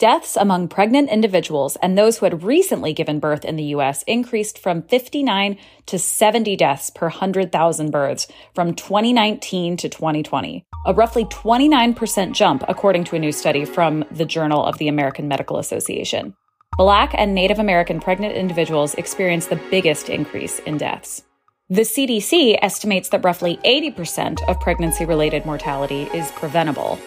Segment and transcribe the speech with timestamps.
[0.00, 4.58] Deaths among pregnant individuals and those who had recently given birth in the US increased
[4.58, 12.32] from 59 to 70 deaths per 100,000 births from 2019 to 2020, a roughly 29%
[12.32, 16.34] jump, according to a new study from the Journal of the American Medical Association.
[16.78, 21.24] Black and Native American pregnant individuals experienced the biggest increase in deaths.
[21.68, 26.98] The CDC estimates that roughly 80% of pregnancy related mortality is preventable.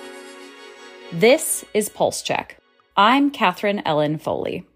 [1.11, 2.59] This is Pulse Check.
[2.95, 4.67] I'm Katherine Ellen Foley.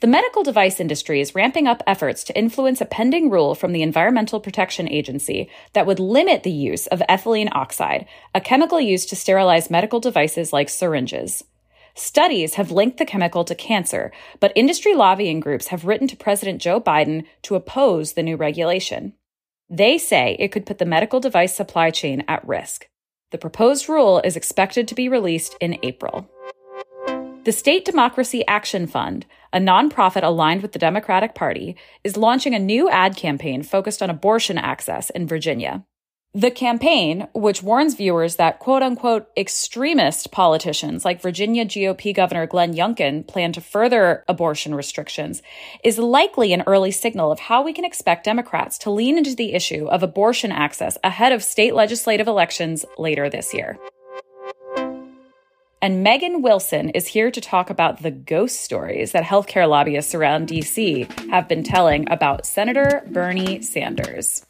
[0.00, 3.82] The medical device industry is ramping up efforts to influence a pending rule from the
[3.82, 9.16] Environmental Protection Agency that would limit the use of ethylene oxide, a chemical used to
[9.16, 11.44] sterilize medical devices like syringes.
[11.94, 16.62] Studies have linked the chemical to cancer, but industry lobbying groups have written to President
[16.62, 19.12] Joe Biden to oppose the new regulation.
[19.68, 22.88] They say it could put the medical device supply chain at risk.
[23.32, 26.30] The proposed rule is expected to be released in April.
[27.46, 32.58] The State Democracy Action Fund, a nonprofit aligned with the Democratic Party, is launching a
[32.58, 35.84] new ad campaign focused on abortion access in Virginia.
[36.34, 42.74] The campaign, which warns viewers that quote unquote extremist politicians like Virginia GOP Governor Glenn
[42.74, 45.40] Youngkin plan to further abortion restrictions,
[45.84, 49.54] is likely an early signal of how we can expect Democrats to lean into the
[49.54, 53.78] issue of abortion access ahead of state legislative elections later this year.
[55.82, 60.48] And Megan Wilson is here to talk about the ghost stories that healthcare lobbyists around
[60.48, 64.44] DC have been telling about Senator Bernie Sanders.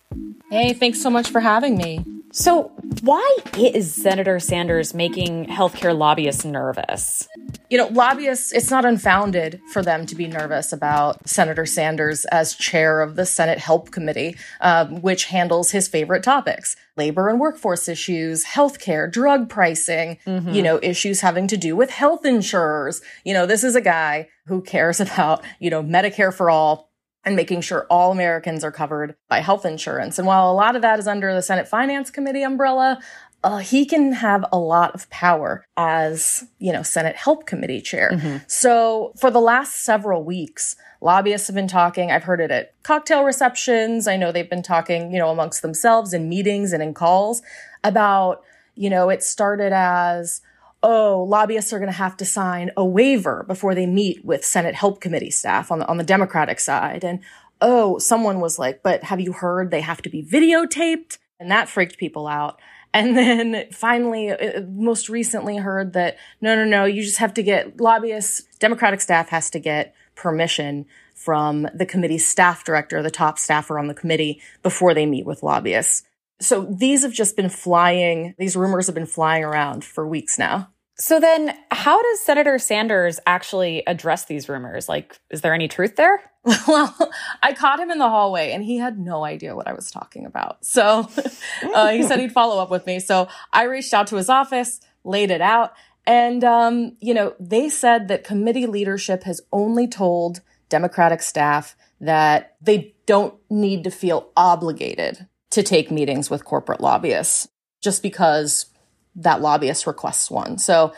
[0.51, 2.05] Hey, thanks so much for having me.
[2.33, 2.71] So,
[3.03, 7.27] why is Senator Sanders making healthcare lobbyists nervous?
[7.69, 12.55] You know, lobbyists, it's not unfounded for them to be nervous about Senator Sanders as
[12.55, 17.89] chair of the Senate Help Committee, um, which handles his favorite topics labor and workforce
[17.89, 20.51] issues, healthcare, drug pricing, mm-hmm.
[20.51, 23.03] you know, issues having to do with health insurers.
[23.25, 26.91] You know, this is a guy who cares about, you know, Medicare for all,
[27.25, 30.17] and making sure all Americans are covered by health insurance.
[30.17, 33.01] And while a lot of that is under the Senate Finance Committee umbrella,
[33.47, 38.11] uh, he can have a lot of power as, you know, Senate Help Committee chair.
[38.13, 38.39] Mm-hmm.
[38.49, 42.11] So for the last several weeks, lobbyists have been talking.
[42.11, 44.09] I've heard it at cocktail receptions.
[44.09, 47.41] I know they've been talking, you know, amongst themselves in meetings and in calls
[47.85, 48.43] about,
[48.75, 50.43] you know, it started as,
[50.83, 54.75] oh, lobbyists are going to have to sign a waiver before they meet with Senate
[54.75, 57.05] Help Committee staff on the, on the Democratic side.
[57.05, 57.21] And
[57.61, 61.19] oh, someone was like, but have you heard they have to be videotaped?
[61.39, 62.59] And that freaked people out.
[62.97, 67.43] And then finally, uh, most recently heard that no, no, no, you just have to
[67.43, 73.39] get lobbyists, Democratic staff has to get permission from the committee's staff director, the top
[73.39, 76.05] staffer on the committee before they meet with lobbyists.
[76.41, 80.71] So these have just been flying, these rumors have been flying around for weeks now.
[80.99, 84.89] So then, how does Senator Sanders actually address these rumors?
[84.89, 86.23] Like, is there any truth there?
[86.67, 86.95] well,
[87.43, 90.25] I caught him in the hallway and he had no idea what I was talking
[90.25, 90.65] about.
[90.65, 91.09] So
[91.75, 92.99] uh, he said he'd follow up with me.
[93.01, 95.75] So I reached out to his office, laid it out.
[96.07, 100.41] And, um, you know, they said that committee leadership has only told
[100.71, 107.49] Democratic staff that they don't need to feel obligated to take meetings with corporate lobbyists
[107.83, 108.67] just because
[109.17, 110.59] that lobbyist requests one.
[110.59, 110.93] So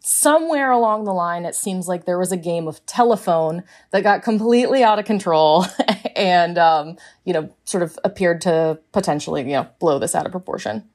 [0.00, 4.22] somewhere along the line, it seems like there was a game of telephone that got
[4.22, 5.66] completely out of control
[6.16, 10.32] and, um, you know, sort of appeared to potentially, you know, blow this out of
[10.32, 10.88] proportion.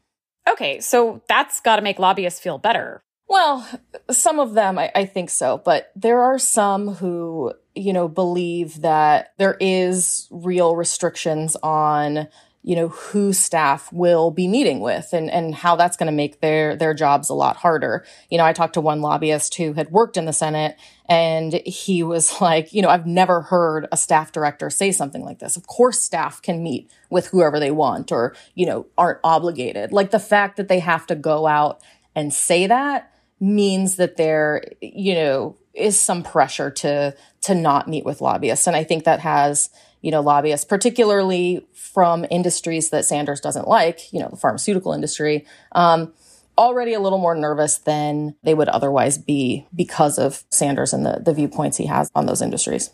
[0.50, 3.02] Okay, so that's got to make lobbyists feel better.
[3.28, 3.68] Well,
[4.12, 8.82] some of them, I, I, think so, but there are some who, you know, believe
[8.82, 12.28] that there is real restrictions on
[12.64, 16.40] you know, who staff will be meeting with and, and how that's going to make
[16.40, 18.06] their, their jobs a lot harder.
[18.30, 20.78] You know, I talked to one lobbyist who had worked in the Senate
[21.10, 25.40] and he was like, you know, I've never heard a staff director say something like
[25.40, 25.58] this.
[25.58, 29.92] Of course, staff can meet with whoever they want or, you know, aren't obligated.
[29.92, 31.82] Like the fact that they have to go out
[32.16, 38.06] and say that means that there, you know, is some pressure to, to not meet
[38.06, 38.68] with lobbyists.
[38.68, 39.70] And I think that has,
[40.04, 45.46] you know, lobbyists, particularly from industries that Sanders doesn't like, you know, the pharmaceutical industry,
[45.72, 46.14] um,
[46.58, 51.22] already a little more nervous than they would otherwise be because of Sanders and the,
[51.24, 52.92] the viewpoints he has on those industries.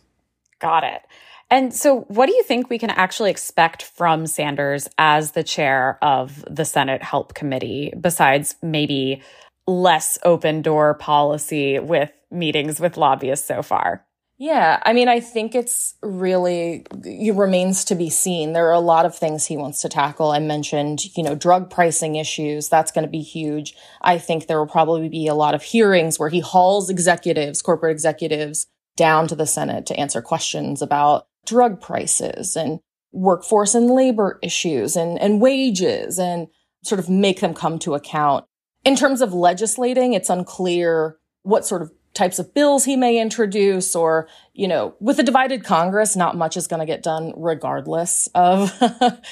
[0.60, 1.02] Got it.
[1.50, 5.98] And so, what do you think we can actually expect from Sanders as the chair
[6.04, 9.24] of the Senate Help Committee, besides maybe
[9.66, 14.06] less open door policy with meetings with lobbyists so far?
[14.42, 18.54] Yeah, I mean, I think it's really it remains to be seen.
[18.54, 20.32] There are a lot of things he wants to tackle.
[20.32, 22.70] I mentioned, you know, drug pricing issues.
[22.70, 23.76] That's going to be huge.
[24.02, 27.92] I think there will probably be a lot of hearings where he hauls executives, corporate
[27.92, 28.66] executives,
[28.96, 32.80] down to the Senate to answer questions about drug prices and
[33.12, 36.48] workforce and labor issues and, and wages and
[36.86, 38.46] sort of make them come to account.
[38.86, 43.96] In terms of legislating, it's unclear what sort of types of bills he may introduce
[43.96, 48.28] or, you know, with a divided Congress, not much is going to get done regardless
[48.36, 48.72] of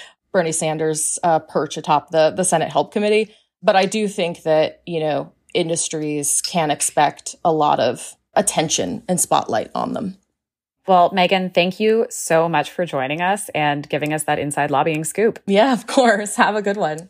[0.32, 3.36] Bernie Sanders' uh, perch atop the, the Senate Help Committee.
[3.62, 9.20] But I do think that, you know, industries can expect a lot of attention and
[9.20, 10.18] spotlight on them.
[10.88, 15.04] Well, Megan, thank you so much for joining us and giving us that inside lobbying
[15.04, 15.40] scoop.
[15.46, 16.38] Yeah, of course.
[16.38, 17.10] Have a good one.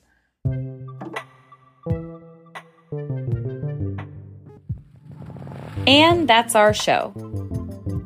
[5.87, 7.13] And that's our show.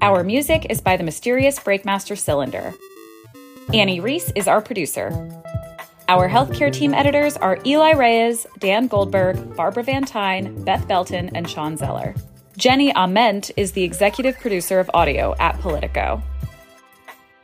[0.03, 2.75] Our music is by the mysterious Breakmaster Cylinder.
[3.73, 5.09] Annie Reese is our producer.
[6.07, 11.49] Our healthcare team editors are Eli Reyes, Dan Goldberg, Barbara Van Tyne, Beth Belton, and
[11.49, 12.13] Shawn Zeller.
[12.55, 16.21] Jenny Ament is the executive producer of audio at Politico.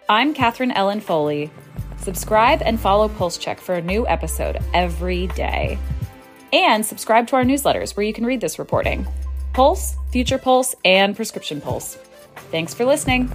[0.07, 1.49] I'm Katherine Ellen Foley.
[1.97, 5.79] Subscribe and follow Pulse Check for a new episode every day.
[6.53, 9.07] And subscribe to our newsletters where you can read this reporting.
[9.57, 11.95] Pulse, Future Pulse, and Prescription Pulse.
[12.51, 13.27] Thanks for listening.